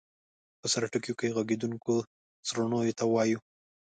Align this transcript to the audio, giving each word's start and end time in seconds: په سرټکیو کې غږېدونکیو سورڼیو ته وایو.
په 0.59 0.67
سرټکیو 0.73 1.17
کې 1.19 1.33
غږېدونکیو 1.35 1.97
سورڼیو 2.47 2.97
ته 2.99 3.03
وایو. 3.07 3.39